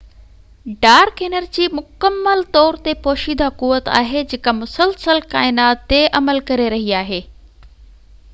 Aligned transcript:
dark 0.85 1.19
energy 1.25 1.67
مڪمل 1.79 2.41
طور 2.57 2.79
تي 2.87 2.95
پوشيده 3.03 3.51
قوت 3.61 3.93
آھي 3.99 4.25
جيڪا 4.33 4.55
مسلسل 4.63 5.23
ڪائنات 5.35 5.87
تي 5.95 6.01
عمل 6.23 6.45
ڪري 6.51 6.69
رھي 6.77 6.85
آھي 7.05 7.21